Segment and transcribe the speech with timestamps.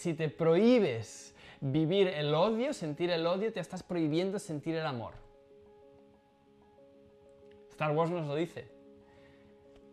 [0.00, 5.12] si te prohíbes vivir el odio, sentir el odio, te estás prohibiendo sentir el amor.
[7.68, 8.66] Star Wars nos lo dice.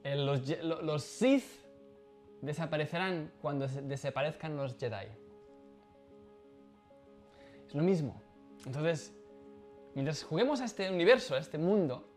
[0.06, 1.44] Los, los Sith
[2.42, 5.08] desaparecerán cuando desaparezcan los Jedi.
[7.68, 8.22] Es lo mismo.
[8.66, 9.14] Entonces,
[9.94, 12.08] mientras juguemos a este universo, a este mundo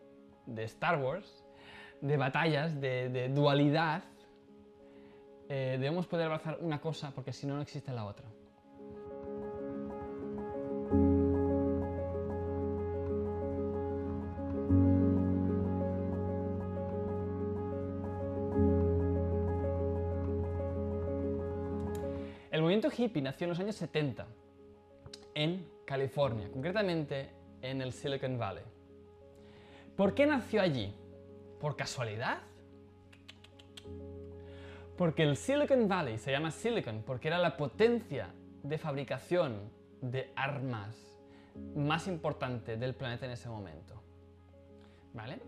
[0.45, 1.43] de Star Wars,
[1.99, 4.03] de batallas, de, dualidad,
[5.53, 8.25] eh, debemos poder abrazar una cosa porque si no, no existe la otra.
[22.49, 24.25] El movimiento hippie nació en los años 70
[25.35, 27.29] en California, concretamente
[27.61, 28.63] en el Silicon Valley.
[29.97, 30.95] ¿Por qué nació allí?
[31.59, 32.39] ¿Por casualidad?
[34.97, 38.29] Porque el Silicon Valley se llama Silicon porque era la potencia
[38.63, 40.95] de fabricación de armas
[41.75, 44.01] más importante del planeta en ese momento.
[45.13, 45.39] ¿Vale?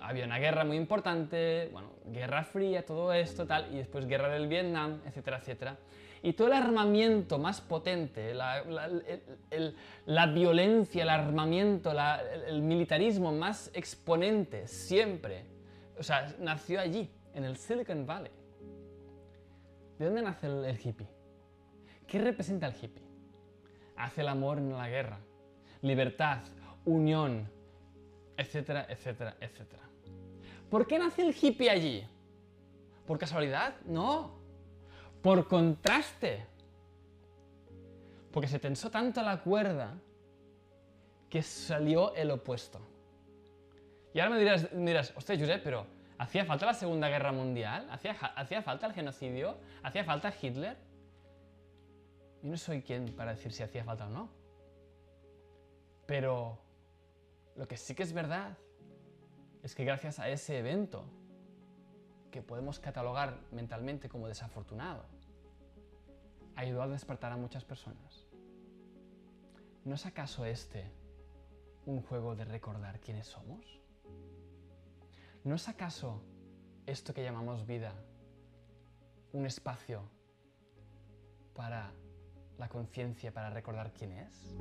[0.00, 4.46] Había una, guerra muy importante, bueno, guerra fría, todo esto, tal, y después guerra del
[4.46, 5.78] Vietnam, etcétera, etcétera.
[6.22, 8.62] Y todo el armamiento más potente, la,
[10.34, 11.92] violencia, el armamento,
[12.46, 15.44] el, militarismo más exponente, siempre,
[15.98, 18.32] o sea, nació allí, en el Silicon Valley.
[19.98, 21.08] ¿De dónde nace el hippie?
[22.06, 23.04] ¿Qué representa el hippie?
[23.96, 25.18] Hace el amor en la guerra,
[25.82, 26.40] libertad,
[26.84, 27.50] unión,
[28.36, 29.82] etcétera, etcétera, etcétera.
[30.70, 32.06] ¿Por qué nace el hippie allí?
[33.06, 33.74] ¿Por casualidad?
[33.86, 34.38] No.
[35.22, 36.44] Por contraste.
[38.32, 39.94] Porque se tensó tanto la cuerda
[41.30, 42.80] que salió el opuesto.
[44.12, 45.86] Y ahora me dirás, me dirás hostia, Josep, pero
[46.18, 47.88] ¿hacía falta la Segunda Guerra Mundial?
[47.90, 49.58] ¿Hacía, ¿Hacía falta el genocidio?
[49.82, 50.76] ¿Hacía falta Hitler?
[52.42, 54.30] Yo no soy quien para decir si hacía falta o no.
[56.06, 56.58] Pero
[57.56, 58.56] lo que sí que es verdad
[59.62, 61.04] es que gracias a ese evento,
[62.30, 65.04] que podemos catalogar mentalmente como desafortunado,
[66.54, 68.26] ayudó a despertar a muchas personas.
[69.84, 70.90] ¿No es acaso este
[71.84, 73.80] un juego de recordar quiénes somos?
[75.46, 76.20] ¿No es acaso
[76.84, 77.94] esto que llamamos vida
[79.32, 80.02] un espacio
[81.54, 81.92] para
[82.58, 84.56] la conciencia, para recordar quién es?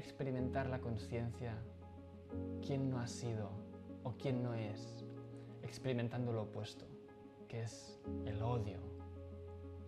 [0.00, 1.54] experimentar la conciencia
[2.66, 3.50] quién no ha sido
[4.02, 5.04] o quién no es,
[5.62, 6.86] experimentando lo opuesto,
[7.50, 8.78] que es el odio,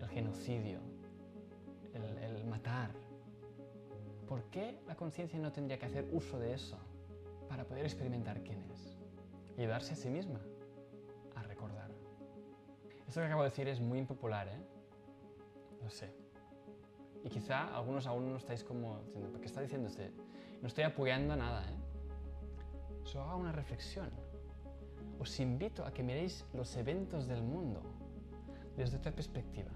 [0.01, 0.81] el genocidio,
[1.95, 2.91] el, matar.
[4.27, 6.77] ¿Por qué la conciencia no tendría que hacer uso de eso
[7.49, 8.99] para poder experimentar quién es?
[9.57, 10.41] Y darse a sí misma
[11.37, 11.91] a recordar.
[13.07, 14.61] Esto que acabo de decir es muy impopular, ¿eh?
[15.83, 16.13] No sé.
[17.23, 20.11] Y quizá algunos aún no estáis como diciendo, ¿por qué está diciendo usted?
[20.61, 21.77] No estoy apoyando a nada, ¿eh?
[23.05, 24.11] Solo haga una reflexión.
[25.23, 27.81] Os invito a que miréis los eventos del mundo
[28.77, 29.71] desde otra perspectiva.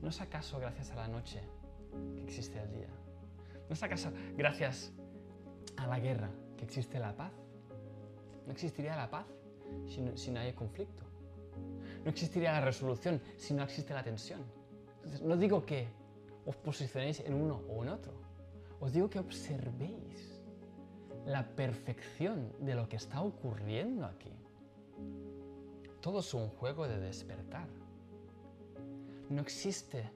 [0.00, 1.40] ¿No es acaso gracias a la noche
[2.14, 2.86] que existe el día?
[3.68, 4.92] ¿No es acaso gracias
[5.76, 7.32] a la guerra que existe la paz?
[8.46, 9.26] No existiría la paz
[9.88, 11.02] si no, si no hay conflicto.
[12.04, 14.40] No existiría la resolución si no existe la tensión.
[14.98, 15.88] Entonces, no digo que
[16.46, 18.12] os posicionéis en uno o en otro.
[18.78, 20.33] Os digo que observéis
[21.26, 24.32] la perfección de lo que está ocurriendo aquí.
[26.00, 27.66] Todo es un juego de despertar.
[29.30, 30.10] No existe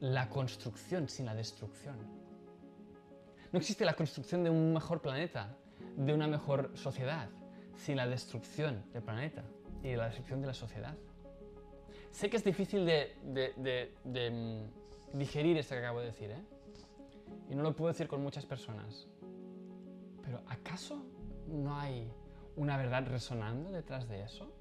[0.00, 1.96] la construcción sin la destrucción.
[3.52, 5.56] No existe la construcción de un mejor planeta,
[5.96, 7.28] de una mejor sociedad,
[7.76, 9.44] sin la destrucción del planeta
[9.82, 10.96] y la destrucción de la sociedad.
[12.10, 13.14] Sé que es difícil de,
[14.04, 16.42] mm, digerir esto que acabo de decir, ¿eh?
[17.50, 19.06] Y no lo puedo decir con muchas personas.
[20.24, 21.04] Pero ¿acaso
[21.46, 22.10] no hay
[22.56, 24.52] una verdad resonando detrás de eso?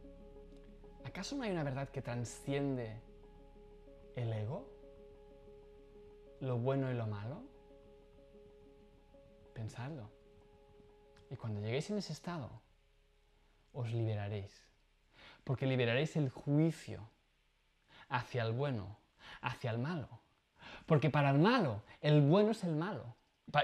[1.06, 3.02] ¿Acaso no hay una verdad que transciende
[4.16, 4.70] el ego?
[6.42, 7.44] ¿Lo bueno y lo malo?
[9.54, 10.10] Pensadlo.
[11.30, 12.62] Y cuando lleguéis en ese estado,
[13.72, 14.68] os liberaréis.
[15.44, 17.10] Porque liberaréis el juicio
[18.10, 18.98] hacia el bueno,
[19.42, 20.22] hacia el malo.
[20.86, 23.16] Porque para el malo, el bueno es el malo.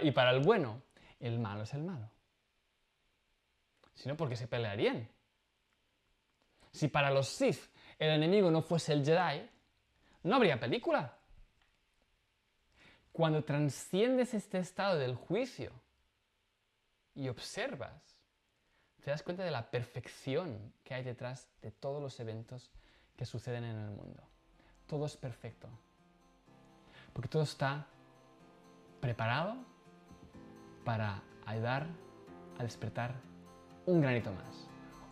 [0.01, 0.81] Y para el bueno,
[1.19, 2.09] el malo es el malo.
[3.93, 5.09] Si no, ¿por qué se pelearían?
[6.71, 7.59] Si para los Sith
[7.97, 9.49] el enemigo no fuese el Jedi,
[10.23, 11.17] no habría película.
[13.11, 15.73] Cuando transciendes este estado del juicio
[17.15, 18.21] y observas,
[19.03, 22.71] te das cuenta de la perfección que hay detrás de todos los eventos
[23.17, 24.23] que suceden en el mundo.
[24.87, 25.67] Todo es perfecto.
[27.11, 27.87] Porque todo está
[29.01, 29.57] preparado
[30.89, 31.85] para ayudar
[32.57, 33.13] a despertar
[33.85, 34.67] un granito más,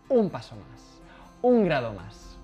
[0.10, 1.04] un paso más,
[1.44, 2.40] un grado más.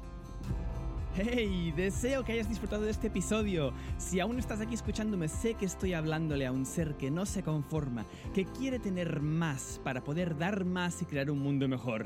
[1.16, 1.74] ¡Hey!
[1.76, 3.74] Deseo que hayas disfrutado de este episodio.
[3.98, 7.42] Si aún estás aquí escuchándome, sé que estoy hablándole a un ser que no se
[7.42, 12.06] conforma, que quiere tener más para poder dar más y crear un mundo mejor.